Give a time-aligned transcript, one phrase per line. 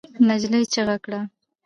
[0.27, 1.19] نجلۍ چيغه کړه.